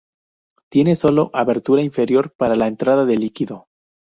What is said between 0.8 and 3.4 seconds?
sólo abertura inferior para la entrada de